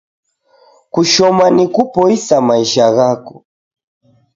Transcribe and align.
Kushoma 0.91 1.45
ni 1.55 1.65
kupoisa 1.73 2.35
maisha 2.47 2.85
ghako 2.95 3.37